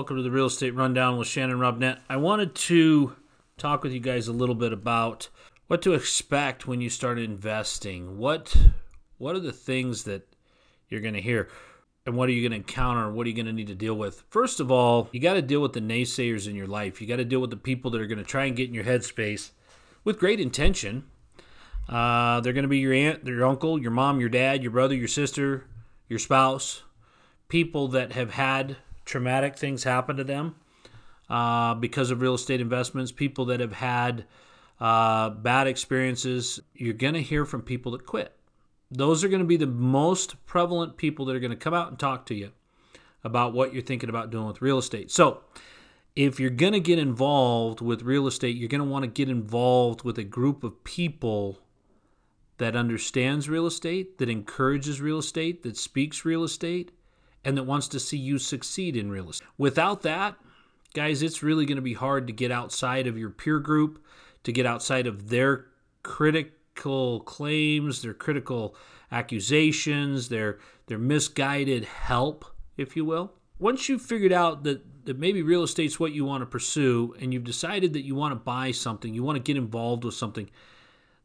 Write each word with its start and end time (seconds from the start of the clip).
Welcome 0.00 0.16
to 0.16 0.22
the 0.22 0.30
Real 0.30 0.46
Estate 0.46 0.74
Rundown 0.74 1.18
with 1.18 1.28
Shannon 1.28 1.58
Robnett. 1.58 1.98
I 2.08 2.16
wanted 2.16 2.54
to 2.54 3.16
talk 3.58 3.82
with 3.82 3.92
you 3.92 4.00
guys 4.00 4.28
a 4.28 4.32
little 4.32 4.54
bit 4.54 4.72
about 4.72 5.28
what 5.66 5.82
to 5.82 5.92
expect 5.92 6.66
when 6.66 6.80
you 6.80 6.88
start 6.88 7.18
investing. 7.18 8.16
What 8.16 8.56
what 9.18 9.36
are 9.36 9.40
the 9.40 9.52
things 9.52 10.04
that 10.04 10.26
you're 10.88 11.02
going 11.02 11.12
to 11.12 11.20
hear? 11.20 11.50
And 12.06 12.16
what 12.16 12.30
are 12.30 12.32
you 12.32 12.40
going 12.40 12.52
to 12.52 12.66
encounter? 12.66 13.12
What 13.12 13.26
are 13.26 13.28
you 13.28 13.36
going 13.36 13.44
to 13.44 13.52
need 13.52 13.66
to 13.66 13.74
deal 13.74 13.92
with? 13.92 14.24
First 14.30 14.58
of 14.58 14.70
all, 14.70 15.10
you 15.12 15.20
got 15.20 15.34
to 15.34 15.42
deal 15.42 15.60
with 15.60 15.74
the 15.74 15.82
naysayers 15.82 16.48
in 16.48 16.56
your 16.56 16.66
life. 16.66 17.02
You 17.02 17.06
got 17.06 17.16
to 17.16 17.24
deal 17.26 17.40
with 17.40 17.50
the 17.50 17.58
people 17.58 17.90
that 17.90 18.00
are 18.00 18.06
going 18.06 18.16
to 18.16 18.24
try 18.24 18.46
and 18.46 18.56
get 18.56 18.70
in 18.70 18.74
your 18.74 18.84
headspace 18.84 19.50
with 20.02 20.18
great 20.18 20.40
intention. 20.40 21.04
Uh, 21.90 22.40
they're 22.40 22.54
going 22.54 22.62
to 22.62 22.68
be 22.68 22.78
your 22.78 22.94
aunt, 22.94 23.26
your 23.26 23.44
uncle, 23.44 23.78
your 23.78 23.90
mom, 23.90 24.18
your 24.18 24.30
dad, 24.30 24.62
your 24.62 24.72
brother, 24.72 24.94
your 24.94 25.08
sister, 25.08 25.66
your 26.08 26.18
spouse, 26.18 26.84
people 27.48 27.86
that 27.88 28.12
have 28.12 28.30
had 28.30 28.78
traumatic 29.10 29.58
things 29.58 29.84
happen 29.84 30.16
to 30.16 30.24
them 30.24 30.54
uh, 31.28 31.74
because 31.74 32.10
of 32.10 32.22
real 32.22 32.34
estate 32.34 32.60
investments, 32.60 33.10
people 33.10 33.46
that 33.46 33.60
have 33.60 33.72
had 33.72 34.24
uh, 34.80 35.30
bad 35.30 35.66
experiences. 35.66 36.60
You're 36.74 36.94
going 36.94 37.14
to 37.14 37.22
hear 37.22 37.44
from 37.44 37.62
people 37.62 37.92
that 37.92 38.06
quit. 38.06 38.34
Those 38.90 39.22
are 39.22 39.28
going 39.28 39.42
to 39.42 39.46
be 39.46 39.56
the 39.56 39.66
most 39.66 40.44
prevalent 40.46 40.96
people 40.96 41.24
that 41.26 41.36
are 41.36 41.40
going 41.40 41.50
to 41.50 41.56
come 41.56 41.74
out 41.74 41.88
and 41.88 41.98
talk 41.98 42.26
to 42.26 42.34
you 42.34 42.52
about 43.22 43.52
what 43.52 43.72
you're 43.72 43.82
thinking 43.82 44.08
about 44.08 44.30
doing 44.30 44.46
with 44.46 44.62
real 44.62 44.78
estate. 44.78 45.10
So, 45.10 45.42
if 46.16 46.40
you're 46.40 46.50
going 46.50 46.72
to 46.72 46.80
get 46.80 46.98
involved 46.98 47.80
with 47.80 48.02
real 48.02 48.26
estate, 48.26 48.56
you're 48.56 48.68
going 48.68 48.80
to 48.80 48.86
want 48.86 49.04
to 49.04 49.10
get 49.10 49.28
involved 49.28 50.02
with 50.02 50.18
a 50.18 50.24
group 50.24 50.64
of 50.64 50.82
people 50.82 51.60
that 52.58 52.74
understands 52.74 53.48
real 53.48 53.66
estate, 53.66 54.18
that 54.18 54.28
encourages 54.28 55.00
real 55.00 55.18
estate, 55.18 55.62
that 55.62 55.76
speaks 55.76 56.24
real 56.24 56.42
estate, 56.42 56.90
and 57.44 57.56
that 57.56 57.64
wants 57.64 57.88
to 57.88 58.00
see 58.00 58.16
you 58.16 58.38
succeed 58.38 58.96
in 58.96 59.10
real 59.10 59.30
estate. 59.30 59.48
Without 59.58 60.02
that, 60.02 60.36
guys, 60.94 61.22
it's 61.22 61.42
really 61.42 61.66
going 61.66 61.76
to 61.76 61.82
be 61.82 61.94
hard 61.94 62.26
to 62.26 62.32
get 62.32 62.50
outside 62.50 63.06
of 63.06 63.18
your 63.18 63.30
peer 63.30 63.58
group, 63.58 64.04
to 64.44 64.52
get 64.52 64.66
outside 64.66 65.06
of 65.06 65.28
their 65.28 65.66
critical 66.02 67.20
claims, 67.20 68.02
their 68.02 68.14
critical 68.14 68.74
accusations, 69.12 70.28
their 70.28 70.58
their 70.86 70.98
misguided 70.98 71.84
help, 71.84 72.44
if 72.76 72.96
you 72.96 73.04
will. 73.04 73.32
Once 73.58 73.88
you've 73.88 74.02
figured 74.02 74.32
out 74.32 74.64
that 74.64 74.82
that 75.04 75.18
maybe 75.18 75.42
real 75.42 75.62
estate's 75.62 75.98
what 75.98 76.12
you 76.12 76.24
want 76.24 76.42
to 76.42 76.46
pursue 76.46 77.14
and 77.20 77.32
you've 77.32 77.44
decided 77.44 77.92
that 77.92 78.04
you 78.04 78.14
want 78.14 78.32
to 78.32 78.36
buy 78.36 78.70
something, 78.70 79.14
you 79.14 79.22
want 79.22 79.36
to 79.36 79.42
get 79.42 79.56
involved 79.56 80.04
with 80.04 80.14
something, 80.14 80.50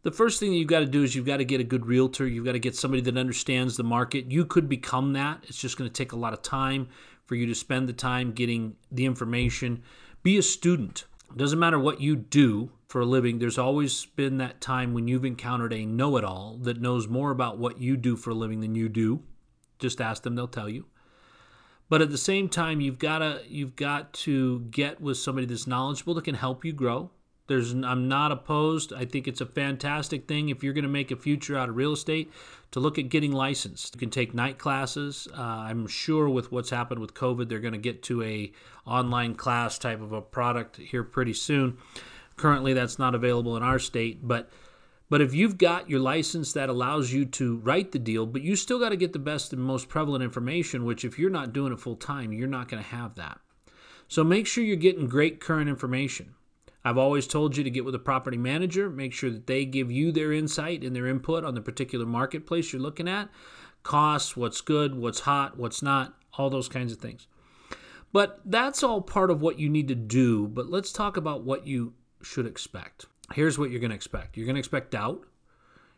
the 0.06 0.12
first 0.12 0.40
thing 0.40 0.54
you've 0.54 0.68
got 0.68 0.82
to 0.82 0.86
do 0.86 1.02
is 1.02 1.16
you've 1.16 1.26
got 1.26 1.38
to 1.38 1.46
get 1.46 1.60
a 1.60 1.64
good 1.64 1.88
realtor. 1.88 2.28
You've 2.28 2.46
got 2.46 2.52
to 2.52 2.60
get 2.60 2.76
somebody 2.76 3.02
that 3.02 3.18
understands 3.18 3.76
the 3.76 3.84
market. 3.84 4.32
You 4.32 4.46
could 4.46 4.70
become 4.70 5.14
that. 5.14 5.44
It's 5.48 5.58
just 5.58 5.80
going 5.80 5.90
to 5.90 5.94
take 5.94 6.12
a 6.12 6.16
lot 6.16 6.32
of 6.32 6.44
time 6.44 6.90
for 7.26 7.34
you 7.34 7.48
to 7.48 7.56
spend 7.56 7.90
the 7.90 7.94
time 7.94 8.32
getting 8.32 8.76
the 8.92 9.08
information. 9.08 9.82
Be 10.22 10.38
a 10.38 10.44
student. 10.44 11.06
It 11.32 11.38
doesn't 11.38 11.58
matter 11.58 11.80
what 11.80 12.02
you 12.02 12.16
do 12.16 12.70
for 12.88 13.02
a 13.02 13.06
living, 13.06 13.40
there's 13.40 13.58
always 13.58 14.06
been 14.06 14.38
that 14.38 14.62
time 14.62 14.94
when 14.94 15.08
you've 15.08 15.26
encountered 15.26 15.74
a 15.74 15.86
know 15.86 16.18
it 16.18 16.24
all 16.24 16.60
that 16.62 16.80
knows 16.80 17.08
more 17.08 17.32
about 17.32 17.58
what 17.58 17.80
you 17.80 17.98
do 17.98 18.16
for 18.16 18.30
a 18.30 18.36
living 18.36 18.62
than 18.62 18.76
you 18.76 18.88
do. 18.88 19.24
Just 19.80 20.00
ask 20.00 20.22
them, 20.22 20.36
they'll 20.36 20.48
tell 20.48 20.70
you. 20.70 20.86
But 21.90 22.04
at 22.04 22.12
the 22.12 22.18
same 22.18 22.48
time, 22.48 22.80
you've 22.80 23.00
got 23.00 23.20
to 23.20 23.42
you've 23.48 23.76
got 23.76 24.14
to 24.14 24.62
get 24.72 25.02
with 25.02 25.18
somebody 25.18 25.48
that's 25.48 25.68
knowledgeable 25.68 26.14
that 26.14 26.26
can 26.26 26.36
help 26.36 26.64
you 26.64 26.74
grow. 26.74 27.10
There's 27.48 27.74
I'm 27.74 28.08
not 28.08 28.32
opposed. 28.32 28.92
I 28.92 29.06
think 29.06 29.28
it's 29.28 29.42
a 29.42 29.46
fantastic 29.46 30.28
thing 30.28 30.50
if 30.50 30.64
you're 30.64 30.74
going 30.74 30.84
to 30.84 30.90
make 30.90 31.12
a 31.12 31.16
future 31.16 31.58
out 31.58 31.70
of 31.70 31.76
real 31.76 31.94
estate 31.94 32.32
to 32.72 32.80
look 32.80 32.98
at 32.98 33.10
getting 33.10 33.32
licensed. 33.32 33.96
You 33.96 34.00
can 34.00 34.10
take 34.10 34.34
night 34.34 34.58
classes. 34.58 35.28
Uh, 35.32 35.42
I'm 35.42 35.88
sure 35.88 36.28
with 36.28 36.52
what's 36.52 36.72
happened 36.72 37.00
with 37.00 37.14
COVID, 37.14 37.48
they're 37.48 37.60
going 37.60 37.74
to 37.74 37.80
get 37.80 38.02
to 38.04 38.24
a 38.24 38.52
online 38.86 39.36
class 39.36 39.78
type 39.78 40.02
of 40.02 40.12
a 40.12 40.22
product 40.22 40.78
here 40.78 41.04
pretty 41.04 41.34
soon. 41.34 41.78
Currently, 42.36 42.74
that's 42.74 43.00
not 43.00 43.16
available 43.16 43.56
in 43.56 43.64
our 43.64 43.80
state, 43.80 44.28
but 44.28 44.50
but 45.08 45.22
if 45.22 45.36
you've 45.36 45.60
got 45.60 45.88
your 45.88 46.00
license 46.00 46.52
that 46.54 46.68
allows 46.68 47.14
you 47.14 47.26
to 47.26 47.58
write 47.58 47.92
the 47.92 48.00
deal, 48.00 48.26
but 48.26 48.42
you 48.42 48.56
still 48.56 48.80
got 48.80 48.90
to 48.90 48.98
get 48.98 49.14
the 49.14 49.20
best 49.20 49.54
and 49.54 49.62
most 49.62 49.88
prevalent 49.88 50.24
information, 50.24 50.84
which 50.84 51.06
if 51.06 51.20
you're 51.20 51.30
not 51.30 51.54
doing 51.54 51.72
it 51.72 51.80
full 51.80 51.96
time, 51.96 52.34
you're 52.34 52.48
not 52.48 52.68
going 52.68 52.82
to 52.82 52.90
have 52.90 53.14
that. 53.16 53.40
So 54.08 54.24
make 54.24 54.48
sure 54.48 54.64
you're 54.64 54.76
getting 54.76 55.08
great 55.08 55.40
current 55.40 55.70
information. 55.70 56.34
I've 56.86 57.00
always 57.00 57.26
told 57.26 57.58
you 57.58 57.64
to 57.64 57.72
get 57.72 57.84
with 57.84 57.96
a 57.96 58.00
property 58.00 58.38
manager, 58.38 58.92
make 58.92 59.12
sure 59.12 59.32
that 59.32 59.48
they 59.48 59.66
give 59.66 59.92
you 59.92 60.12
their 60.12 60.32
insight 60.32 60.84
and 60.84 60.96
their 60.96 61.08
input 61.08 61.44
on 61.44 61.56
the 61.56 61.62
particular 61.62 62.06
marketplace 62.06 62.72
you're 62.72 62.82
looking 62.82 63.08
at, 63.08 63.30
costs, 63.82 64.38
what's 64.38 64.62
good, 64.62 64.94
what's 64.94 65.22
hot, 65.22 65.58
what's 65.58 65.82
not, 65.82 66.14
all 66.38 66.52
those 66.52 66.70
kinds 66.70 66.94
of 66.94 67.00
things. 67.00 67.26
But 68.14 68.40
that's 68.46 68.84
all 68.84 69.02
part 69.02 69.32
of 69.32 69.42
what 69.42 69.58
you 69.58 69.68
need 69.68 69.88
to 69.88 69.96
do. 69.96 70.48
But 70.48 70.70
let's 70.70 70.92
talk 70.92 71.18
about 71.18 71.44
what 71.44 71.66
you 71.66 71.96
should 72.22 72.46
expect. 72.46 73.08
Here's 73.34 73.58
what 73.58 73.72
you're 73.72 73.82
going 73.82 73.90
to 73.90 73.96
expect 73.96 74.38
you're 74.38 74.46
going 74.46 74.56
to 74.56 74.60
expect 74.60 74.92
doubt, 74.92 75.26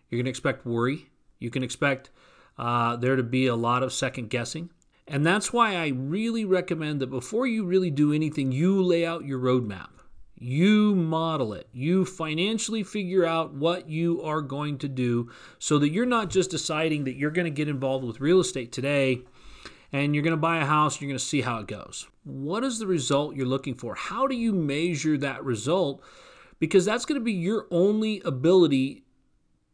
you're 0.10 0.18
going 0.18 0.26
to 0.26 0.30
expect 0.30 0.66
worry, 0.66 1.10
you 1.38 1.50
can 1.50 1.64
expect 1.64 2.12
uh, 2.58 2.96
there 2.96 3.18
to 3.18 3.24
be 3.24 3.48
a 3.48 3.56
lot 3.56 3.84
of 3.84 3.92
second 3.92 4.30
guessing. 4.30 4.70
And 5.06 5.26
that's 5.26 5.52
why 5.52 5.76
I 5.76 5.88
really 5.88 6.46
recommend 6.46 7.02
that 7.02 7.08
before 7.08 7.46
you 7.46 7.66
really 7.66 7.92
do 7.92 8.14
anything, 8.14 8.54
you 8.54 8.82
lay 8.82 9.06
out 9.06 9.26
your 9.26 9.40
roadmap. 9.40 9.90
You 10.40 10.96
model 10.96 11.54
it. 11.54 11.68
You 11.74 12.06
financially 12.06 12.84
figure 12.84 13.26
out 13.26 13.54
what 13.54 13.90
you 13.90 14.22
are 14.22 14.42
going 14.42 14.78
to 14.80 14.88
do 14.88 15.32
so 15.58 15.80
that 15.80 15.90
you're 15.90 16.06
not 16.06 16.30
just 16.30 16.52
deciding 16.52 17.06
that 17.06 17.16
you're 17.16 17.32
going 17.32 17.46
to 17.46 17.52
get 17.52 17.68
involved 17.68 18.06
with 18.06 18.22
real 18.22 18.40
estate 18.40 18.72
today 18.72 19.22
and 19.92 20.14
you're 20.14 20.24
going 20.24 20.32
to 20.32 20.38
buy 20.38 20.58
a 20.58 20.66
house, 20.66 20.96
and 20.96 21.02
you're 21.02 21.10
going 21.10 21.20
to 21.20 21.26
see 21.26 21.42
how 21.42 21.60
it 21.60 21.68
goes. 21.68 22.08
What 22.24 22.64
is 22.64 22.80
the 22.80 22.88
result 22.88 23.36
you're 23.36 23.46
looking 23.46 23.74
for? 23.74 23.96
How 23.96 24.28
do 24.28 24.36
you 24.36 24.52
measure 24.52 25.18
that 25.18 25.44
result? 25.44 26.04
Because 26.60 26.86
that's 26.86 27.06
going 27.06 27.20
to 27.20 27.24
be 27.24 27.32
your 27.32 27.68
only 27.72 28.22
ability 28.26 29.06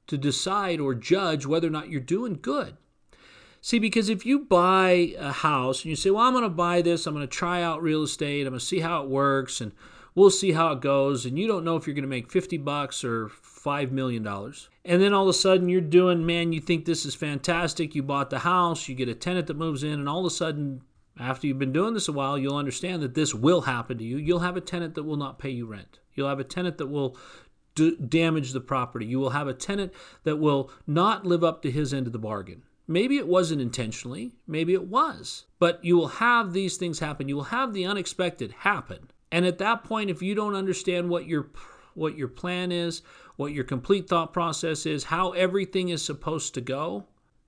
to 0.07 0.17
decide 0.17 0.79
or 0.79 0.93
judge 0.93 1.45
whether 1.45 1.67
or 1.67 1.71
not 1.71 1.89
you're 1.89 2.01
doing 2.01 2.37
good. 2.41 2.77
See, 3.61 3.79
because 3.79 4.09
if 4.09 4.25
you 4.25 4.39
buy 4.39 5.15
a 5.17 5.31
house 5.31 5.81
and 5.81 5.89
you 5.89 5.95
say, 5.95 6.09
Well, 6.09 6.25
I'm 6.25 6.33
going 6.33 6.43
to 6.43 6.49
buy 6.49 6.81
this, 6.81 7.07
I'm 7.07 7.13
going 7.13 7.25
to 7.25 7.31
try 7.31 7.63
out 7.63 7.81
real 7.81 8.03
estate, 8.03 8.41
I'm 8.41 8.51
going 8.51 8.59
to 8.59 8.65
see 8.65 8.81
how 8.81 9.01
it 9.03 9.09
works, 9.09 9.61
and 9.61 9.71
we'll 10.15 10.29
see 10.29 10.51
how 10.51 10.71
it 10.71 10.81
goes. 10.81 11.25
And 11.25 11.37
you 11.37 11.47
don't 11.47 11.63
know 11.63 11.75
if 11.75 11.87
you're 11.87 11.95
going 11.95 12.03
to 12.03 12.09
make 12.09 12.31
50 12.31 12.57
bucks 12.57 13.03
or 13.03 13.27
$5 13.27 13.91
million. 13.91 14.25
And 14.85 15.01
then 15.01 15.13
all 15.13 15.23
of 15.23 15.29
a 15.29 15.33
sudden 15.33 15.69
you're 15.69 15.81
doing, 15.81 16.25
man, 16.25 16.53
you 16.53 16.61
think 16.61 16.85
this 16.85 17.05
is 17.05 17.15
fantastic. 17.15 17.95
You 17.95 18.03
bought 18.03 18.29
the 18.29 18.39
house, 18.39 18.87
you 18.87 18.95
get 18.95 19.09
a 19.09 19.15
tenant 19.15 19.47
that 19.47 19.57
moves 19.57 19.83
in, 19.83 19.93
and 19.93 20.09
all 20.09 20.19
of 20.19 20.25
a 20.25 20.35
sudden, 20.35 20.81
after 21.19 21.47
you've 21.47 21.59
been 21.59 21.71
doing 21.73 21.93
this 21.93 22.07
a 22.07 22.13
while, 22.13 22.37
you'll 22.37 22.57
understand 22.57 23.01
that 23.03 23.13
this 23.13 23.33
will 23.33 23.61
happen 23.61 23.97
to 23.99 24.03
you. 24.03 24.17
You'll 24.17 24.39
have 24.39 24.57
a 24.57 24.61
tenant 24.61 24.95
that 24.95 25.03
will 25.03 25.17
not 25.17 25.39
pay 25.39 25.51
you 25.51 25.65
rent. 25.65 25.99
You'll 26.15 26.29
have 26.29 26.39
a 26.39 26.43
tenant 26.43 26.77
that 26.79 26.87
will 26.87 27.17
d- 27.75 27.97
damage 27.97 28.51
the 28.51 28.61
property. 28.61 29.05
You 29.05 29.19
will 29.19 29.31
have 29.31 29.47
a 29.47 29.53
tenant 29.53 29.93
that 30.23 30.37
will 30.37 30.71
not 30.87 31.25
live 31.25 31.43
up 31.43 31.61
to 31.61 31.71
his 31.71 31.93
end 31.93 32.07
of 32.07 32.13
the 32.13 32.19
bargain. 32.19 32.63
Maybe 32.87 33.17
it 33.17 33.27
wasn't 33.27 33.61
intentionally, 33.61 34.33
maybe 34.45 34.73
it 34.73 34.87
was. 34.87 35.45
But 35.57 35.83
you 35.85 35.95
will 35.95 36.07
have 36.07 36.51
these 36.51 36.75
things 36.77 36.99
happen. 36.99 37.29
You 37.29 37.37
will 37.37 37.43
have 37.43 37.73
the 37.73 37.85
unexpected 37.85 38.51
happen. 38.59 39.09
And 39.33 39.47
at 39.47 39.57
that 39.57 39.83
point, 39.83 40.11
if 40.11 40.21
you 40.21 40.35
don't 40.35 40.53
understand 40.53 41.09
what 41.09 41.25
your 41.25 41.47
what 41.95 42.15
your 42.15 42.27
plan 42.27 42.71
is, 42.71 43.01
what 43.35 43.51
your 43.51 43.63
complete 43.63 44.07
thought 44.07 44.31
process 44.31 44.85
is, 44.85 45.05
how 45.05 45.31
everything 45.31 45.89
is 45.89 46.03
supposed 46.03 46.53
to 46.53 46.61
go, 46.61 47.05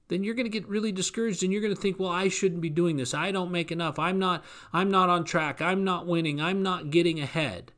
then 0.07 0.24
you're 0.24 0.34
going 0.34 0.47
to 0.47 0.59
get 0.59 0.68
really 0.68 0.91
discouraged 0.91 1.44
and 1.44 1.53
you're 1.53 1.62
going 1.62 1.75
to 1.75 1.79
think, 1.79 2.00
"Well, 2.00 2.09
I 2.09 2.28
shouldn't 2.28 2.62
be 2.62 2.72
doing 2.72 2.97
this. 2.97 3.13
I 3.13 3.31
don't 3.31 3.51
make 3.51 3.72
enough. 3.72 4.00
I'm 4.00 4.18
not 4.18 4.44
I'm 4.74 4.90
not 4.90 5.09
on 5.09 5.25
track. 5.25 5.62
I'm 5.62 5.84
not 5.84 6.07
winning. 6.07 6.41
I'm 6.41 6.63
not 6.63 6.90
getting 6.90 7.19
ahead." 7.19 7.72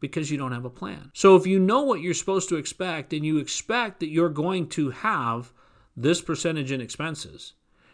Because 0.00 0.32
you 0.32 0.36
don't 0.38 0.50
have 0.50 0.64
a 0.64 0.70
plan. 0.70 1.12
So, 1.14 1.36
if 1.36 1.46
you 1.46 1.60
know 1.60 1.82
what 1.82 2.00
you're 2.00 2.14
supposed 2.14 2.48
to 2.48 2.56
expect 2.56 3.12
and 3.12 3.24
you 3.24 3.38
expect 3.38 4.00
that 4.00 4.08
you're 4.08 4.28
going 4.28 4.66
to 4.70 4.90
have 4.90 5.52
this 5.96 6.20
percentage 6.20 6.72
in 6.72 6.80
expenses, 6.80 7.52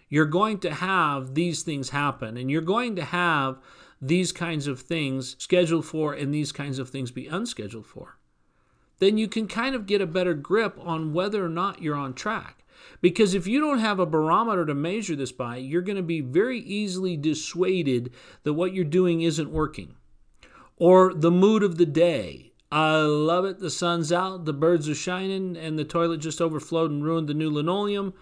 you're 0.09 0.25
going 0.25 0.61
to 0.61 0.73
have 0.73 1.35
these 1.35 1.63
things 1.63 1.91
happen 1.91 2.39
and 2.39 2.51
you're 2.51 2.63
going 2.63 2.97
to 2.97 3.05
have 3.05 3.59
these 4.01 4.33
kinds 4.33 4.67
of 4.67 4.81
things 4.81 5.37
scheduled 5.39 5.85
for 5.85 6.13
and 6.13 6.33
these 6.33 6.53
kinds 6.53 6.79
of 6.79 6.89
things 6.89 7.11
be 7.11 7.27
unscheduled 7.27 7.87
for, 7.87 8.19
then 8.99 9.19
you 9.19 9.29
can 9.29 9.47
kind 9.47 9.75
of 9.75 9.87
get 9.87 10.01
a 10.01 10.07
better 10.07 10.35
grip 10.35 10.79
on 10.81 11.13
whether 11.13 11.45
or 11.45 11.49
not 11.49 11.83
you're 11.83 11.97
on 11.97 12.15
track. 12.15 12.65
Because 13.01 13.35
if 13.35 13.47
you 13.47 13.61
don't 13.61 13.79
have 13.81 13.99
a 13.99 14.07
barometer 14.07 14.65
to 14.67 14.75
measure 14.75 15.17
this 15.17 15.33
by, 15.33 15.57
you're 15.57 15.83
going 15.83 15.97
to 15.97 16.03
be 16.03 16.21
very 16.21 16.61
easily 16.61 17.17
dissuaded 17.17 18.13
that 18.45 18.55
what 18.55 18.73
you're 18.73 18.85
doing 18.85 19.23
isn't 19.23 19.51
working. 19.51 19.97
Or 20.77 21.13
the 21.13 21.31
mood 21.31 21.63
of 21.63 21.77
the 21.77 21.87
day. 21.87 22.53
I 22.71 23.01
love 23.01 23.45
it. 23.45 23.59
The 23.59 23.71
sun's 23.71 24.13
out, 24.13 24.45
the 24.45 24.53
birds 24.53 24.89
are 24.89 24.95
shining, 24.95 25.57
and 25.57 25.79
the 25.79 25.85
toilet 25.85 26.19
just 26.19 26.41
overflowed 26.41 26.91
and 26.91 27.03
ruined 27.03 27.29
the 27.29 27.35
new 27.35 27.51
linoleum. 27.51 28.15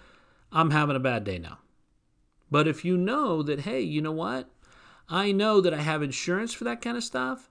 I'm 0.52 0.70
having 0.70 0.96
a 0.96 1.00
bad 1.00 1.24
day 1.24 1.38
now. 1.38 1.58
But 2.50 2.68
if 2.68 2.84
you 2.84 2.96
know 2.96 3.42
that, 3.42 3.60
hey, 3.60 3.80
you 3.80 4.00
know 4.00 4.12
what? 4.12 4.48
I 5.08 5.32
know 5.32 5.60
that 5.60 5.74
I 5.74 5.80
have 5.82 6.02
insurance 6.02 6.52
for 6.52 6.64
that 6.64 6.82
kind 6.82 6.96
of 6.96 7.04
stuff. 7.04 7.48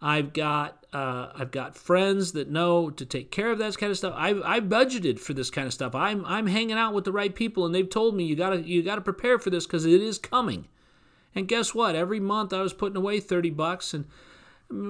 I've 0.00 0.32
got 0.32 0.84
uh, 0.92 1.30
I've 1.34 1.52
got 1.52 1.76
friends 1.76 2.32
that 2.32 2.50
know 2.50 2.90
to 2.90 3.06
take 3.06 3.30
care 3.30 3.50
of 3.50 3.58
that 3.58 3.78
kind 3.78 3.90
of 3.90 3.96
stuff. 3.96 4.14
I've, 4.16 4.42
I 4.42 4.58
budgeted 4.60 5.20
for 5.20 5.32
this 5.32 5.48
kind 5.48 5.66
of 5.66 5.72
stuff. 5.72 5.94
I'm 5.94 6.24
I'm 6.26 6.48
hanging 6.48 6.76
out 6.76 6.92
with 6.92 7.04
the 7.04 7.12
right 7.12 7.32
people, 7.34 7.64
and 7.64 7.74
they've 7.74 7.88
told 7.88 8.16
me 8.16 8.24
you 8.24 8.34
gotta 8.34 8.60
you 8.60 8.82
gotta 8.82 9.00
prepare 9.00 9.38
for 9.38 9.50
this 9.50 9.64
because 9.64 9.86
it 9.86 10.02
is 10.02 10.18
coming, 10.18 10.66
And 11.36 11.46
guess 11.46 11.72
what? 11.72 11.94
Every 11.94 12.18
month 12.18 12.52
I 12.52 12.60
was 12.62 12.72
putting 12.72 12.96
away 12.96 13.20
30 13.20 13.50
bucks 13.50 13.94
and 13.94 14.06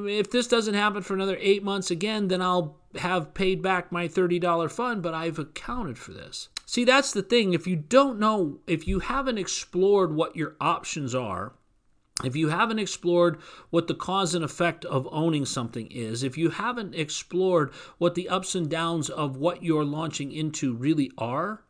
if 0.09 0.31
this 0.31 0.47
doesn't 0.47 0.75
happen 0.75 1.03
for 1.03 1.15
another 1.15 1.37
8 1.41 1.65
months 1.65 1.91
again, 1.91 2.29
then 2.29 2.41
I'll 2.41 2.77
have 2.95 3.35
paid 3.35 3.63
back 3.63 3.91
my 3.91 4.07
$30 4.07 4.71
fund, 4.71 5.03
but 5.03 5.13
I've 5.13 5.41
accounted 5.41 5.99
for 5.99 6.13
this. 6.13 6.49
See, 6.67 6.85
that's 6.85 7.13
the 7.13 7.23
thing. 7.23 7.53
If 7.53 7.67
you 7.67 7.75
don't 7.75 8.21
know, 8.21 8.61
if 8.69 8.87
you 8.87 9.01
haven't 9.01 9.39
explored 9.39 10.15
what 10.15 10.37
your 10.37 10.55
options 10.61 11.17
are, 11.17 11.55
if 12.25 12.37
you 12.37 12.49
haven't 12.49 12.79
explored 12.79 13.39
what 13.71 13.87
the 13.87 13.95
cause 13.95 14.35
and 14.35 14.45
effect 14.45 14.85
of 14.85 15.09
owning 15.11 15.45
something 15.45 15.87
is, 15.89 16.23
if 16.23 16.37
you 16.39 16.51
haven't 16.51 16.95
explored 16.95 17.73
what 17.99 18.15
the 18.15 18.29
ups 18.29 18.55
and 18.55 18.69
downs 18.69 19.11
of 19.11 19.37
what 19.37 19.63
you're 19.63 19.85
launching 19.85 20.33
into 20.33 20.75
really 20.75 21.11
are, 21.19 21.63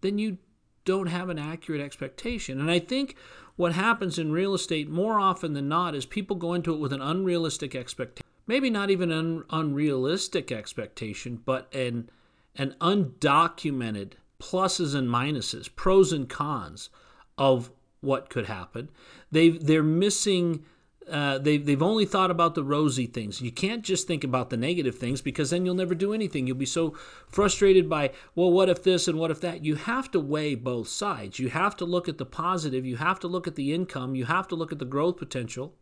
then 0.00 0.18
you 0.18 0.38
don't 0.84 1.06
have 1.06 1.28
an 1.28 1.38
accurate 1.38 1.80
expectation. 1.80 2.60
And 2.60 2.70
I 2.70 2.78
think 2.78 3.16
what 3.56 3.72
happens 3.72 4.18
in 4.18 4.32
real 4.32 4.54
estate 4.54 4.88
more 4.88 5.18
often 5.18 5.54
than 5.54 5.68
not 5.68 5.94
is 5.94 6.06
people 6.06 6.36
go 6.36 6.54
into 6.54 6.74
it 6.74 6.80
with 6.80 6.92
an 6.92 7.00
unrealistic 7.00 7.74
expectation. 7.74 8.26
Maybe 8.46 8.68
not 8.68 8.90
even 8.90 9.10
an 9.10 9.44
unrealistic 9.50 10.52
expectation, 10.52 11.40
but 11.44 11.72
an 11.74 12.10
an 12.56 12.76
undocumented 12.80 14.12
pluses 14.40 14.94
and 14.94 15.08
minuses, 15.08 15.68
pros 15.74 16.12
and 16.12 16.28
cons 16.28 16.90
of 17.36 17.70
what 18.04 18.30
could 18.30 18.46
happen. 18.46 18.90
They 19.30 19.50
they're 19.50 19.82
missing. 19.82 20.64
Uh, 21.10 21.36
they 21.36 21.58
they've 21.58 21.82
only 21.82 22.06
thought 22.06 22.30
about 22.30 22.54
the 22.54 22.64
rosy 22.64 23.06
things. 23.06 23.40
You 23.40 23.52
can't 23.52 23.82
just 23.82 24.06
think 24.06 24.24
about 24.24 24.48
the 24.50 24.56
negative 24.56 24.96
things 24.96 25.20
because 25.20 25.50
then 25.50 25.66
you'll 25.66 25.74
never 25.74 25.94
do 25.94 26.14
anything. 26.14 26.46
You'll 26.46 26.56
be 26.56 26.66
so 26.66 26.94
frustrated 27.28 27.90
by 27.90 28.12
well, 28.34 28.50
what 28.50 28.70
if 28.70 28.82
this 28.82 29.06
and 29.06 29.18
what 29.18 29.30
if 29.30 29.40
that. 29.40 29.64
You 29.64 29.74
have 29.74 30.10
to 30.12 30.20
weigh 30.20 30.54
both 30.54 30.88
sides. 30.88 31.38
You 31.38 31.50
have 31.50 31.76
to 31.76 31.84
look 31.84 32.08
at 32.08 32.18
the 32.18 32.26
positive. 32.26 32.86
You 32.86 32.96
have 32.96 33.20
to 33.20 33.28
look 33.28 33.46
at 33.46 33.54
the 33.54 33.74
income. 33.74 34.14
You 34.14 34.24
have 34.26 34.48
to 34.48 34.54
look 34.54 34.72
at 34.72 34.78
the 34.78 34.84
growth 34.86 35.18
potential, 35.18 35.74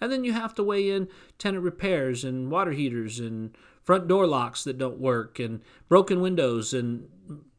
and 0.00 0.10
then 0.10 0.24
you 0.24 0.32
have 0.32 0.54
to 0.54 0.62
weigh 0.62 0.90
in 0.90 1.08
tenant 1.38 1.62
repairs 1.62 2.24
and 2.24 2.50
water 2.50 2.72
heaters 2.72 3.20
and 3.20 3.54
front 3.82 4.08
door 4.08 4.26
locks 4.26 4.64
that 4.64 4.78
don't 4.78 4.98
work 4.98 5.38
and 5.38 5.60
broken 5.88 6.20
windows 6.20 6.72
and 6.72 7.08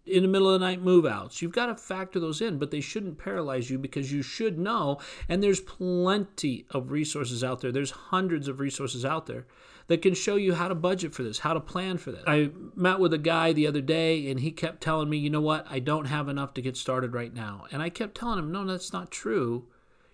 in 0.05 0.21
the 0.21 0.29
middle 0.29 0.49
of 0.49 0.59
the 0.59 0.65
night 0.65 0.81
move 0.81 1.05
outs. 1.05 1.41
You've 1.41 1.51
got 1.51 1.67
to 1.67 1.75
factor 1.75 2.19
those 2.19 2.41
in, 2.41 2.57
but 2.57 2.71
they 2.71 2.81
shouldn't 2.81 3.17
paralyze 3.17 3.69
you 3.69 3.77
because 3.77 4.11
you 4.11 4.21
should 4.21 4.59
know. 4.59 4.99
And 5.27 5.41
there's 5.41 5.59
plenty 5.59 6.65
of 6.69 6.91
resources 6.91 7.43
out 7.43 7.61
there. 7.61 7.71
There's 7.71 7.91
hundreds 7.91 8.47
of 8.47 8.59
resources 8.59 9.03
out 9.03 9.25
there 9.25 9.45
that 9.87 10.01
can 10.01 10.13
show 10.13 10.35
you 10.35 10.53
how 10.53 10.67
to 10.67 10.75
budget 10.75 11.13
for 11.13 11.23
this, 11.23 11.39
how 11.39 11.53
to 11.53 11.59
plan 11.59 11.97
for 11.97 12.11
this. 12.11 12.23
I 12.25 12.49
met 12.75 12.99
with 12.99 13.13
a 13.13 13.19
guy 13.19 13.53
the 13.53 13.67
other 13.67 13.81
day 13.81 14.29
and 14.29 14.39
he 14.39 14.51
kept 14.51 14.81
telling 14.81 15.09
me, 15.09 15.17
you 15.17 15.29
know 15.29 15.41
what, 15.41 15.65
I 15.69 15.79
don't 15.79 16.05
have 16.05 16.27
enough 16.27 16.53
to 16.55 16.61
get 16.61 16.77
started 16.77 17.13
right 17.13 17.33
now. 17.33 17.65
And 17.71 17.81
I 17.81 17.89
kept 17.89 18.15
telling 18.15 18.39
him, 18.39 18.51
no, 18.51 18.65
that's 18.65 18.93
not 18.93 19.11
true. 19.11 19.67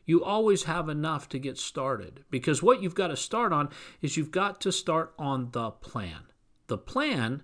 You 0.05 0.23
always 0.23 0.63
have 0.63 0.89
enough 0.89 1.29
to 1.29 1.39
get 1.39 1.57
started 1.57 2.25
because 2.29 2.61
what 2.61 2.81
you've 2.81 2.95
got 2.95 3.07
to 3.07 3.15
start 3.15 3.53
on 3.53 3.69
is 4.01 4.17
you've 4.17 4.31
got 4.31 4.59
to 4.61 4.71
start 4.71 5.13
on 5.17 5.49
the 5.51 5.71
plan. 5.71 6.23
The 6.67 6.77
plan 6.77 7.43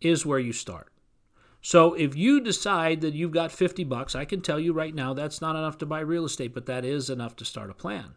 is 0.00 0.26
where 0.26 0.38
you 0.38 0.52
start. 0.52 0.92
So 1.66 1.94
if 1.94 2.14
you 2.14 2.40
decide 2.40 3.00
that 3.00 3.14
you've 3.14 3.32
got 3.32 3.50
50 3.50 3.82
bucks, 3.82 4.14
I 4.14 4.24
can 4.24 4.40
tell 4.40 4.60
you 4.60 4.72
right 4.72 4.94
now 4.94 5.12
that's 5.12 5.40
not 5.40 5.56
enough 5.56 5.78
to 5.78 5.84
buy 5.86 5.98
real 5.98 6.24
estate, 6.24 6.54
but 6.54 6.66
that 6.66 6.84
is 6.84 7.10
enough 7.10 7.34
to 7.34 7.44
start 7.44 7.70
a 7.70 7.74
plan. 7.74 8.14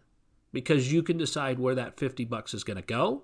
Because 0.54 0.94
you 0.94 1.02
can 1.02 1.18
decide 1.18 1.58
where 1.58 1.74
that 1.74 1.98
50 1.98 2.26
bucks 2.26 2.54
is 2.54 2.64
going 2.64 2.78
to 2.78 2.84
go, 2.84 3.24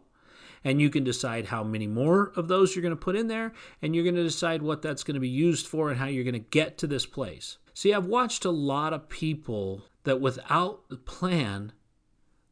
and 0.63 0.81
you 0.81 0.89
can 0.89 1.03
decide 1.03 1.45
how 1.45 1.63
many 1.63 1.85
more 1.85 2.31
of 2.35 2.47
those 2.47 2.75
you're 2.75 2.81
going 2.81 2.89
to 2.89 2.95
put 2.95 3.15
in 3.15 3.27
there, 3.27 3.53
and 3.83 3.93
you're 3.93 4.03
going 4.03 4.15
to 4.15 4.23
decide 4.23 4.63
what 4.63 4.81
that's 4.81 5.03
going 5.03 5.13
to 5.13 5.19
be 5.19 5.29
used 5.29 5.67
for 5.67 5.91
and 5.91 5.99
how 5.99 6.07
you're 6.07 6.23
going 6.23 6.33
to 6.33 6.39
get 6.39 6.79
to 6.79 6.87
this 6.87 7.05
place. 7.05 7.59
See, 7.75 7.93
I've 7.93 8.07
watched 8.07 8.45
a 8.45 8.49
lot 8.49 8.93
of 8.93 9.09
people 9.09 9.83
that 10.05 10.19
without 10.19 10.89
the 10.89 10.97
plan 10.97 11.71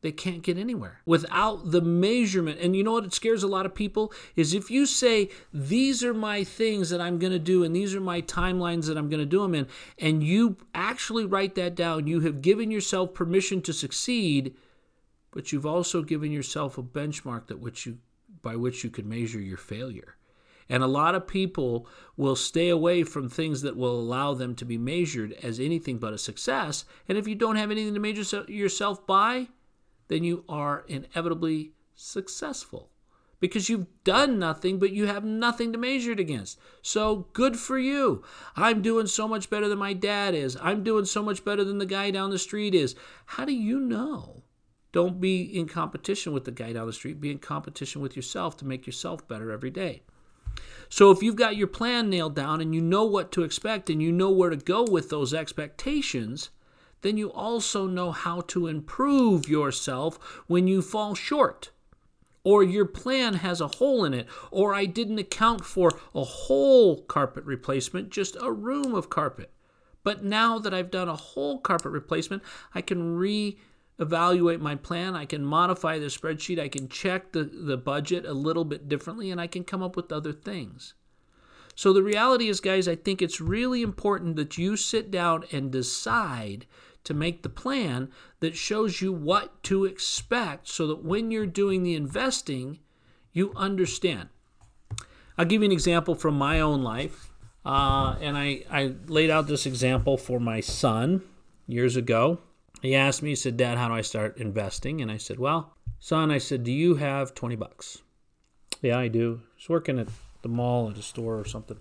they 0.03 0.11
can't 0.11 0.43
get 0.43 0.57
anywhere 0.57 0.99
without 1.05 1.71
the 1.71 1.81
measurement. 1.81 2.59
And 2.59 2.75
you 2.75 2.83
know 2.83 2.91
what 2.91 3.05
it 3.05 3.13
scares 3.13 3.41
a 3.41 3.47
lot 3.47 3.65
of 3.65 3.73
people 3.73 4.13
is 4.35 4.53
if 4.53 4.69
you 4.69 4.85
say 4.85 5.29
these 5.53 6.03
are 6.03 6.13
my 6.13 6.43
things 6.43 6.89
that 6.89 7.01
I'm 7.01 7.17
going 7.17 7.31
to 7.31 7.39
do 7.39 7.63
and 7.63 7.73
these 7.73 7.95
are 7.95 8.01
my 8.01 8.21
timelines 8.21 8.85
that 8.87 8.97
I'm 8.97 9.09
going 9.09 9.21
to 9.21 9.25
do 9.25 9.41
them 9.41 9.55
in 9.55 9.67
and 9.97 10.21
you 10.21 10.57
actually 10.75 11.25
write 11.25 11.55
that 11.55 11.73
down, 11.73 12.05
you 12.05 12.19
have 12.19 12.41
given 12.41 12.69
yourself 12.69 13.13
permission 13.13 13.61
to 13.61 13.71
succeed, 13.71 14.53
but 15.31 15.53
you've 15.53 15.65
also 15.65 16.03
given 16.03 16.33
yourself 16.33 16.77
a 16.77 16.83
benchmark 16.83 17.47
that 17.47 17.59
which 17.59 17.85
you 17.85 17.97
by 18.41 18.57
which 18.57 18.83
you 18.83 18.89
could 18.89 19.05
measure 19.05 19.39
your 19.39 19.57
failure. 19.57 20.17
And 20.67 20.83
a 20.83 20.87
lot 20.87 21.15
of 21.15 21.27
people 21.27 21.87
will 22.17 22.35
stay 22.35 22.67
away 22.67 23.03
from 23.03 23.29
things 23.29 23.61
that 23.61 23.77
will 23.77 23.97
allow 23.97 24.33
them 24.33 24.53
to 24.55 24.65
be 24.65 24.77
measured 24.77 25.31
as 25.41 25.61
anything 25.61 25.97
but 25.97 26.13
a 26.13 26.17
success. 26.17 26.83
And 27.07 27.17
if 27.17 27.25
you 27.25 27.35
don't 27.35 27.55
have 27.55 27.71
anything 27.71 27.93
to 27.93 27.99
measure 28.01 28.43
yourself 28.49 29.07
by, 29.07 29.47
then 30.13 30.23
you 30.23 30.45
are 30.47 30.85
inevitably 30.87 31.71
successful 31.95 32.91
because 33.39 33.67
you've 33.67 33.87
done 34.03 34.37
nothing, 34.37 34.77
but 34.77 34.91
you 34.91 35.07
have 35.07 35.25
nothing 35.25 35.73
to 35.73 35.77
measure 35.77 36.11
it 36.11 36.19
against. 36.19 36.59
So 36.83 37.27
good 37.33 37.57
for 37.57 37.79
you. 37.79 38.23
I'm 38.55 38.83
doing 38.83 39.07
so 39.07 39.27
much 39.27 39.49
better 39.49 39.67
than 39.67 39.79
my 39.79 39.93
dad 39.93 40.35
is. 40.35 40.55
I'm 40.61 40.83
doing 40.83 41.05
so 41.05 41.23
much 41.23 41.43
better 41.43 41.63
than 41.63 41.79
the 41.79 41.85
guy 41.87 42.11
down 42.11 42.29
the 42.29 42.37
street 42.37 42.75
is. 42.75 42.95
How 43.25 43.43
do 43.43 43.53
you 43.53 43.79
know? 43.79 44.43
Don't 44.91 45.19
be 45.19 45.41
in 45.41 45.67
competition 45.67 46.31
with 46.31 46.45
the 46.45 46.51
guy 46.51 46.73
down 46.73 46.85
the 46.85 46.93
street. 46.93 47.19
Be 47.19 47.31
in 47.31 47.39
competition 47.39 48.01
with 48.01 48.15
yourself 48.15 48.55
to 48.57 48.65
make 48.65 48.85
yourself 48.85 49.27
better 49.27 49.51
every 49.51 49.71
day. 49.71 50.03
So 50.89 51.09
if 51.09 51.23
you've 51.23 51.35
got 51.35 51.57
your 51.57 51.67
plan 51.67 52.09
nailed 52.11 52.35
down 52.35 52.61
and 52.61 52.75
you 52.75 52.81
know 52.81 53.03
what 53.03 53.31
to 53.31 53.43
expect 53.43 53.89
and 53.89 54.01
you 54.01 54.11
know 54.11 54.29
where 54.29 54.51
to 54.51 54.57
go 54.57 54.83
with 54.83 55.09
those 55.09 55.33
expectations, 55.33 56.51
then 57.03 57.17
you 57.17 57.31
also 57.31 57.85
know 57.85 58.11
how 58.11 58.41
to 58.41 58.67
improve 58.67 59.47
yourself 59.47 60.17
when 60.47 60.67
you 60.67 60.81
fall 60.81 61.13
short. 61.13 61.69
Or 62.43 62.63
your 62.63 62.85
plan 62.85 63.35
has 63.35 63.61
a 63.61 63.67
hole 63.67 64.03
in 64.03 64.13
it, 64.13 64.27
or 64.51 64.73
I 64.73 64.85
didn't 64.85 65.19
account 65.19 65.63
for 65.63 65.91
a 66.13 66.23
whole 66.23 67.03
carpet 67.03 67.45
replacement, 67.45 68.09
just 68.09 68.35
a 68.41 68.51
room 68.51 68.95
of 68.95 69.09
carpet. 69.09 69.51
But 70.03 70.25
now 70.25 70.59
that 70.59 70.73
I've 70.73 70.91
done 70.91 71.07
a 71.07 71.15
whole 71.15 71.59
carpet 71.59 71.91
replacement, 71.91 72.43
I 72.75 72.81
can 72.81 73.15
re 73.15 73.57
evaluate 73.99 74.59
my 74.59 74.75
plan. 74.75 75.15
I 75.15 75.25
can 75.25 75.45
modify 75.45 75.99
the 75.99 76.07
spreadsheet. 76.07 76.59
I 76.59 76.67
can 76.67 76.89
check 76.89 77.31
the, 77.31 77.43
the 77.43 77.77
budget 77.77 78.25
a 78.25 78.33
little 78.33 78.65
bit 78.65 78.89
differently, 78.89 79.31
and 79.31 79.39
I 79.39 79.47
can 79.47 79.63
come 79.63 79.83
up 79.83 79.95
with 79.95 80.11
other 80.11 80.33
things. 80.33 80.95
So 81.75 81.93
the 81.93 82.03
reality 82.03 82.49
is, 82.49 82.59
guys, 82.59 82.87
I 82.87 82.95
think 82.95 83.21
it's 83.21 83.41
really 83.41 83.81
important 83.81 84.35
that 84.35 84.57
you 84.57 84.77
sit 84.77 85.09
down 85.09 85.45
and 85.51 85.71
decide 85.71 86.65
to 87.03 87.13
make 87.13 87.43
the 87.43 87.49
plan 87.49 88.09
that 88.39 88.55
shows 88.55 89.01
you 89.01 89.11
what 89.11 89.61
to 89.63 89.85
expect 89.85 90.67
so 90.67 90.87
that 90.87 91.03
when 91.03 91.31
you're 91.31 91.45
doing 91.45 91.83
the 91.83 91.95
investing, 91.95 92.79
you 93.31 93.51
understand. 93.55 94.29
I'll 95.37 95.45
give 95.45 95.61
you 95.61 95.65
an 95.65 95.71
example 95.71 96.15
from 96.15 96.37
my 96.37 96.59
own 96.59 96.83
life. 96.83 97.31
Uh, 97.65 98.15
and 98.21 98.37
I, 98.37 98.63
I 98.69 98.93
laid 99.07 99.29
out 99.29 99.47
this 99.47 99.65
example 99.65 100.17
for 100.17 100.39
my 100.39 100.59
son 100.59 101.23
years 101.65 101.95
ago. 101.95 102.39
He 102.81 102.95
asked 102.95 103.23
me, 103.23 103.29
he 103.29 103.35
said, 103.35 103.55
Dad, 103.55 103.77
how 103.77 103.87
do 103.87 103.93
I 103.93 104.01
start 104.01 104.37
investing? 104.37 105.01
And 105.01 105.09
I 105.09 105.17
said, 105.17 105.39
Well, 105.39 105.73
son, 105.99 106.31
I 106.31 106.37
said, 106.37 106.63
Do 106.65 106.71
you 106.71 106.95
have 106.95 107.33
20 107.33 107.55
bucks? 107.55 107.99
Yeah, 108.81 108.99
I 108.99 109.07
do. 109.07 109.41
He's 109.55 109.69
working 109.69 109.97
at 109.97 110.09
the 110.41 110.49
mall 110.49 110.89
at 110.89 110.97
a 110.97 111.01
store 111.01 111.39
or 111.39 111.45
something. 111.45 111.77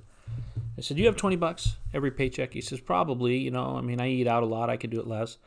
I 0.83 0.85
said, 0.85 0.97
"Do 0.97 1.03
you 1.05 1.07
have 1.07 1.17
twenty 1.17 1.37
bucks 1.37 1.77
every 1.95 2.11
paycheck?" 2.11 2.53
He 2.53 2.61
says, 2.61 2.81
"Probably. 2.81 3.39
You 3.39 3.53
know, 3.53 3.77
I 3.77 3.83
mean, 3.83 4.01
I 4.01 4.09
eat 4.09 4.27
out 4.27 4.43
a 4.43 4.47
lot. 4.47 4.69
I 4.69 4.77
could 4.77 4.91
do 4.91 4.99
it 4.99 5.07
less." 5.07 5.39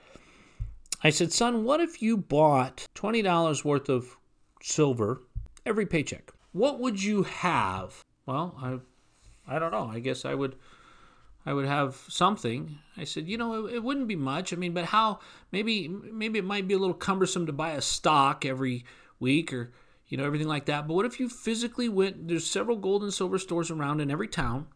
I 1.03 1.09
said, 1.09 1.33
"Son, 1.33 1.65
what 1.65 1.81
if 1.81 2.01
you 2.01 2.15
bought 2.15 2.85
twenty 2.93 3.21
dollars 3.21 3.65
worth 3.65 3.89
of 3.89 4.15
silver 4.61 5.23
every 5.65 5.85
paycheck? 5.85 6.31
What 6.53 6.79
would 6.79 7.03
you 7.03 7.23
have?" 7.23 8.01
Well, 8.25 8.55
I, 8.61 9.55
I 9.55 9.59
don't 9.59 9.73
know. 9.73 9.89
I 9.91 9.99
guess 9.99 10.23
I 10.23 10.35
would, 10.35 10.55
I 11.45 11.51
would 11.51 11.65
have 11.65 11.95
something. 12.07 12.77
I 12.95 13.03
said, 13.03 13.27
"You 13.27 13.37
know, 13.37 13.65
it, 13.65 13.73
it 13.73 13.83
wouldn't 13.83 14.07
be 14.07 14.15
much. 14.15 14.53
I 14.53 14.55
mean, 14.55 14.73
but 14.73 14.85
how? 14.85 15.19
Maybe, 15.51 15.89
maybe 15.89 16.39
it 16.39 16.45
might 16.45 16.65
be 16.65 16.75
a 16.75 16.79
little 16.79 16.93
cumbersome 16.93 17.45
to 17.47 17.51
buy 17.51 17.71
a 17.71 17.81
stock 17.81 18.45
every 18.45 18.85
week 19.19 19.51
or." 19.51 19.73
You 20.07 20.17
know, 20.17 20.23
everything 20.23 20.47
like 20.47 20.67
that. 20.67 20.87
But 20.87 20.93
what 20.93 21.07
if 21.07 21.19
you 21.19 21.27
physically 21.27 21.89
went? 21.89 22.27
There's 22.27 22.49
several 22.49 22.77
gold 22.77 23.01
and 23.01 23.11
silver 23.11 23.39
stores 23.39 23.71
around 23.71 24.01
in 24.01 24.11
every 24.11 24.27
town 24.27 24.67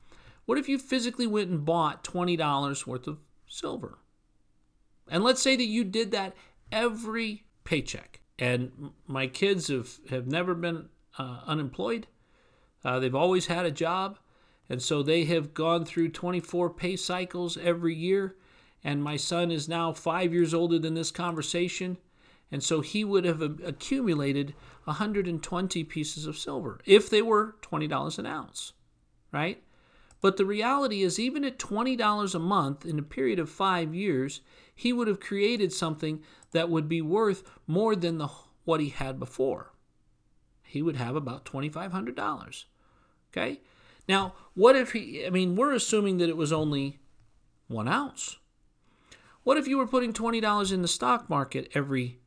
what 0.49 0.57
if 0.57 0.67
you 0.67 0.79
physically 0.79 1.27
went 1.27 1.51
and 1.51 1.63
bought 1.63 2.03
$20 2.03 2.87
worth 2.87 3.05
of 3.05 3.19
silver? 3.47 3.99
And 5.07 5.23
let's 5.23 5.43
say 5.43 5.55
that 5.55 5.63
you 5.63 5.83
did 5.83 6.09
that 6.09 6.35
every 6.71 7.43
paycheck. 7.65 8.21
And 8.39 8.89
my 9.05 9.27
kids 9.27 9.67
have, 9.67 9.99
have 10.09 10.25
never 10.25 10.55
been 10.55 10.89
uh, 11.19 11.41
unemployed, 11.45 12.07
uh, 12.83 12.97
they've 12.97 13.13
always 13.13 13.45
had 13.45 13.63
a 13.63 13.69
job. 13.69 14.17
And 14.67 14.81
so 14.81 15.03
they 15.03 15.25
have 15.25 15.53
gone 15.53 15.85
through 15.85 16.09
24 16.09 16.71
pay 16.71 16.95
cycles 16.95 17.55
every 17.55 17.93
year. 17.93 18.35
And 18.83 19.03
my 19.03 19.17
son 19.17 19.51
is 19.51 19.69
now 19.69 19.93
five 19.93 20.33
years 20.33 20.55
older 20.55 20.79
than 20.79 20.95
this 20.95 21.11
conversation. 21.11 21.97
And 22.51 22.63
so 22.63 22.81
he 22.81 23.05
would 23.05 23.25
have 23.25 23.43
accumulated 23.43 24.55
120 24.85 25.83
pieces 25.83 26.25
of 26.25 26.39
silver 26.39 26.79
if 26.87 27.07
they 27.07 27.21
were 27.21 27.55
$20 27.61 28.17
an 28.17 28.25
ounce, 28.25 28.73
right? 29.31 29.61
But 30.21 30.37
the 30.37 30.45
reality 30.45 31.01
is, 31.01 31.19
even 31.19 31.45
at 31.45 31.59
$20 31.59 32.35
a 32.35 32.39
month 32.39 32.85
in 32.85 32.99
a 32.99 33.03
period 33.03 33.39
of 33.39 33.49
five 33.49 33.95
years, 33.95 34.41
he 34.75 34.91
would 34.91 35.07
have 35.07 35.19
created 35.19 35.71
something 35.71 36.21
that 36.51 36.69
would 36.69 36.89
be 36.89 37.01
worth 37.01 37.43
more 37.67 37.95
than 37.95 38.17
the, 38.17 38.29
what 38.65 38.81
he 38.81 38.89
had 38.89 39.19
before. 39.19 39.71
He 40.63 40.81
would 40.81 40.97
have 40.97 41.15
about 41.15 41.45
$2,500. 41.45 42.65
Okay? 43.31 43.61
Now, 44.07 44.33
what 44.55 44.75
if 44.75 44.91
he, 44.91 45.25
I 45.25 45.29
mean, 45.29 45.55
we're 45.55 45.73
assuming 45.73 46.17
that 46.17 46.29
it 46.29 46.37
was 46.37 46.51
only 46.51 46.99
one 47.67 47.87
ounce. 47.87 48.37
What 49.43 49.57
if 49.57 49.67
you 49.67 49.77
were 49.77 49.87
putting 49.87 50.11
$20 50.11 50.73
in 50.73 50.81
the 50.81 50.87
stock 50.87 51.29
market 51.29 51.71
every 51.73 52.19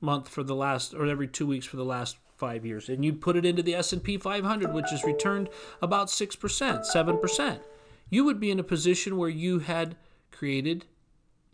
month 0.00 0.28
for 0.28 0.42
the 0.42 0.54
last, 0.54 0.94
or 0.94 1.06
every 1.06 1.28
two 1.28 1.46
weeks 1.46 1.66
for 1.66 1.76
the 1.76 1.84
last 1.84 2.16
five 2.44 2.66
years, 2.66 2.90
and 2.90 3.02
you 3.02 3.14
put 3.14 3.36
it 3.36 3.46
into 3.46 3.62
the 3.62 3.74
S&P 3.74 4.18
500, 4.18 4.74
which 4.74 4.90
has 4.90 5.02
returned 5.02 5.48
about 5.80 6.08
6%, 6.08 6.36
7%, 6.38 7.60
you 8.10 8.22
would 8.22 8.38
be 8.38 8.50
in 8.50 8.60
a 8.60 8.62
position 8.62 9.16
where 9.16 9.30
you 9.30 9.60
had 9.60 9.96
created 10.30 10.84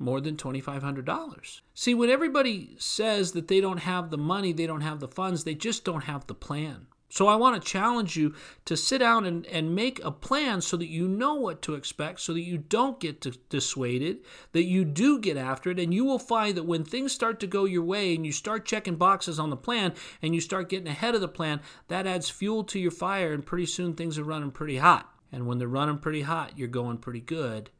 more 0.00 0.20
than 0.20 0.36
$2,500. 0.36 1.60
See, 1.74 1.94
when 1.94 2.10
everybody 2.10 2.74
says 2.78 3.30
that 3.32 3.46
they 3.46 3.60
don't 3.60 3.78
have 3.78 4.10
the 4.10 4.18
money, 4.18 4.52
they 4.52 4.66
don't 4.66 4.80
have 4.80 4.98
the 4.98 5.06
funds, 5.06 5.44
they 5.44 5.54
just 5.54 5.84
don't 5.84 6.04
have 6.04 6.26
the 6.26 6.34
plan. 6.34 6.88
So 7.12 7.26
I 7.26 7.34
want 7.34 7.60
to 7.60 7.68
challenge 7.68 8.16
you 8.16 8.34
to 8.66 8.76
sit 8.76 8.98
down 8.98 9.26
and, 9.26 9.44
and 9.46 9.74
make 9.74 10.02
a 10.04 10.12
plan 10.12 10.60
so 10.60 10.76
that 10.76 10.86
you 10.86 11.08
know 11.08 11.34
what 11.34 11.60
to 11.62 11.74
expect, 11.74 12.20
so 12.20 12.32
that 12.32 12.40
you 12.40 12.56
don't 12.56 13.00
get 13.00 13.26
dissuaded, 13.48 14.18
that 14.52 14.64
you 14.64 14.84
do 14.84 15.18
get 15.18 15.36
after 15.36 15.70
it, 15.70 15.80
and 15.80 15.92
you 15.92 16.04
will 16.04 16.20
find 16.20 16.56
that 16.56 16.66
when 16.66 16.84
things 16.84 17.12
start 17.12 17.40
to 17.40 17.48
go 17.48 17.64
your 17.64 17.82
way 17.82 18.14
and 18.14 18.24
you 18.24 18.30
start 18.30 18.64
checking 18.64 18.94
boxes 18.94 19.40
on 19.40 19.50
the 19.50 19.56
plan 19.56 19.92
and 20.22 20.36
you 20.36 20.40
start 20.40 20.68
getting 20.68 20.88
ahead 20.88 21.16
of 21.16 21.20
the 21.20 21.28
plan, 21.28 21.60
that 21.88 22.06
adds 22.06 22.30
fuel 22.30 22.62
to 22.64 22.78
your 22.78 22.92
fire, 22.92 23.32
and 23.32 23.44
pretty 23.44 23.66
soon 23.66 23.94
things 23.94 24.16
are 24.16 24.24
running 24.24 24.52
pretty 24.52 24.78
hot. 24.78 25.12
And 25.32 25.46
when 25.46 25.58
they're 25.58 25.68
running 25.68 25.98
pretty 25.98 26.22
hot, 26.22 26.56
you're 26.56 26.68
going 26.68 26.98
pretty 26.98 27.20
good 27.20 27.70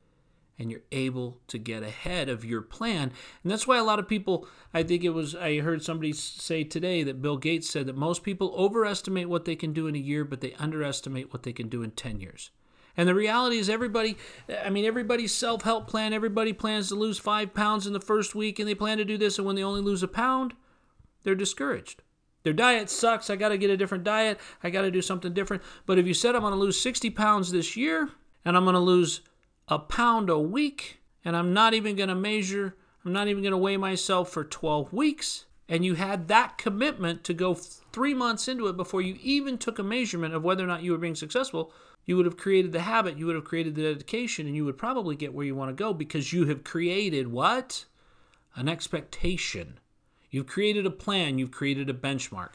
and 0.61 0.71
you're 0.71 0.83
able 0.93 1.41
to 1.49 1.59
get 1.59 1.83
ahead 1.83 2.29
of 2.29 2.45
your 2.45 2.61
plan. 2.61 3.11
And 3.43 3.51
that's 3.51 3.67
why 3.67 3.79
a 3.79 3.85
lot 3.85 3.99
of 3.99 4.07
people, 4.07 4.47
I 4.75 4.83
think 4.83 5.03
it 5.03 5.11
was, 5.11 5.35
I 5.35 5.61
heard 5.61 5.83
somebody 5.83 6.13
say 6.13 6.65
today 6.65 7.03
that 7.03 7.23
Bill 7.23 7.39
Gates 7.39 7.69
said 7.69 7.87
that 7.87 7.97
most 7.97 8.23
people 8.23 8.55
overestimate 8.55 9.29
what 9.29 9.47
they 9.47 9.57
can 9.57 9.73
do 9.73 9.87
in 9.87 9.97
a 9.97 9.99
year, 9.99 10.25
but 10.25 10.43
they 10.43 10.53
underestimate 10.55 11.33
what 11.33 11.45
they 11.45 11.53
can 11.55 11.69
do 11.69 11.83
in 11.83 11.93
10 11.93 12.21
years. 12.21 12.51
And 12.97 13.09
the 13.09 13.15
reality 13.15 13.57
is, 13.57 13.71
everybody, 13.71 14.19
I 14.63 14.69
mean, 14.69 14.85
everybody's 14.85 15.33
self 15.33 15.63
help 15.63 15.87
plan, 15.87 16.13
everybody 16.13 16.53
plans 16.53 16.89
to 16.89 16.97
lose 16.97 17.19
five 17.19 17.55
pounds 17.55 17.87
in 17.87 17.93
the 17.95 18.01
first 18.01 18.35
week, 18.35 18.59
and 18.59 18.69
they 18.69 18.75
plan 18.75 18.99
to 18.99 19.05
do 19.05 19.17
this, 19.17 19.39
and 19.39 19.47
when 19.47 19.57
they 19.57 19.63
only 19.63 19.81
lose 19.81 20.03
a 20.03 20.09
pound, 20.09 20.55
they're 21.23 21.35
discouraged. 21.35 22.03
Their 22.43 22.53
diet 22.53 22.91
sucks. 22.91 23.31
I 23.31 23.37
got 23.37 23.51
to 23.51 23.59
get 23.59 23.71
a 23.71 23.77
different 23.77 24.05
diet. 24.05 24.41
I 24.63 24.71
got 24.71 24.83
to 24.83 24.91
do 24.91 25.03
something 25.03 25.33
different. 25.33 25.63
But 25.87 25.99
if 25.99 26.07
you 26.07 26.15
said, 26.15 26.35
I'm 26.35 26.41
going 26.43 26.53
to 26.53 26.59
lose 26.59 26.81
60 26.81 27.11
pounds 27.11 27.53
this 27.53 27.77
year, 27.77 28.11
and 28.45 28.57
I'm 28.57 28.65
going 28.65 28.75
to 28.75 28.81
lose 28.81 29.21
a 29.71 29.79
pound 29.79 30.29
a 30.29 30.39
week, 30.39 31.01
and 31.25 31.37
I'm 31.37 31.55
not 31.55 31.73
even 31.73 31.97
going 31.97 32.09
to 32.09 32.15
measure, 32.15 32.77
I'm 33.05 33.13
not 33.13 33.29
even 33.29 33.43
going 33.43 33.53
to 33.53 33.59
weigh 33.59 33.77
myself 33.77 34.31
for 34.31 34.45
12 34.45 34.93
weeks, 34.93 35.47
and 35.69 35.85
you 35.85 35.95
had 35.95 36.27
that 36.29 36.59
commitment 36.59 37.23
to 37.25 37.33
go 37.33 37.55
three 37.55 38.13
months 38.13 38.49
into 38.49 38.67
it 38.67 38.77
before 38.77 39.01
you 39.01 39.17
even 39.23 39.57
took 39.57 39.79
a 39.79 39.85
measurement 39.85 40.35
of 40.35 40.43
whether 40.43 40.65
or 40.65 40.67
not 40.67 40.83
you 40.83 40.91
were 40.93 40.99
being 40.99 41.15
successful, 41.15 41.73
you 42.05 42.17
would 42.17 42.27
have 42.27 42.37
created 42.37 42.73
the 42.73 42.81
habit, 42.81 43.17
you 43.17 43.27
would 43.27 43.37
have 43.37 43.45
created 43.45 43.77
the 43.77 43.83
dedication, 43.83 44.47
and 44.47 44.57
you 44.57 44.65
would 44.65 44.77
probably 44.77 45.15
get 45.15 45.33
where 45.33 45.47
you 45.47 45.55
want 45.55 45.69
to 45.71 45.81
go 45.81 45.95
because 45.95 46.33
you 46.33 46.47
have 46.47 46.65
created 46.65 47.29
what? 47.31 47.85
An 48.57 48.69
expectation. 48.69 49.79
You've 50.31 50.49
created 50.49 50.87
a 50.87 50.91
plan, 50.91 51.39
you've 51.39 51.53
created 51.53 51.89
a 51.89 51.95
benchmark. 51.95 52.51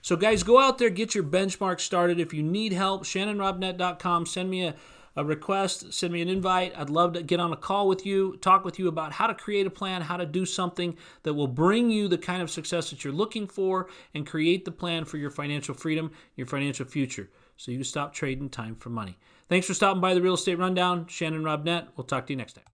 So, 0.00 0.16
guys, 0.16 0.42
go 0.42 0.60
out 0.60 0.78
there, 0.78 0.90
get 0.90 1.14
your 1.14 1.24
benchmark 1.24 1.80
started. 1.80 2.18
If 2.18 2.34
you 2.34 2.42
need 2.42 2.72
help, 2.72 3.04
shannonrobnett.com, 3.04 4.26
send 4.26 4.50
me 4.50 4.66
a 4.66 4.74
a 5.16 5.24
request, 5.24 5.92
send 5.92 6.12
me 6.12 6.22
an 6.22 6.28
invite. 6.28 6.72
I'd 6.76 6.90
love 6.90 7.12
to 7.14 7.22
get 7.22 7.40
on 7.40 7.52
a 7.52 7.56
call 7.56 7.88
with 7.88 8.06
you, 8.06 8.36
talk 8.38 8.64
with 8.64 8.78
you 8.78 8.88
about 8.88 9.12
how 9.12 9.26
to 9.26 9.34
create 9.34 9.66
a 9.66 9.70
plan, 9.70 10.02
how 10.02 10.16
to 10.16 10.26
do 10.26 10.46
something 10.46 10.96
that 11.22 11.34
will 11.34 11.48
bring 11.48 11.90
you 11.90 12.08
the 12.08 12.18
kind 12.18 12.42
of 12.42 12.50
success 12.50 12.90
that 12.90 13.04
you're 13.04 13.12
looking 13.12 13.46
for 13.46 13.88
and 14.14 14.26
create 14.26 14.64
the 14.64 14.72
plan 14.72 15.04
for 15.04 15.18
your 15.18 15.30
financial 15.30 15.74
freedom, 15.74 16.10
your 16.36 16.46
financial 16.46 16.86
future. 16.86 17.30
So 17.56 17.70
you 17.70 17.84
stop 17.84 18.12
trading 18.12 18.48
time 18.48 18.74
for 18.76 18.90
money. 18.90 19.18
Thanks 19.48 19.66
for 19.66 19.74
stopping 19.74 20.00
by 20.00 20.14
the 20.14 20.22
Real 20.22 20.34
Estate 20.34 20.58
Rundown. 20.58 21.06
Shannon 21.06 21.42
Robnett. 21.42 21.88
We'll 21.96 22.04
talk 22.04 22.26
to 22.26 22.32
you 22.32 22.36
next 22.36 22.54
time. 22.54 22.71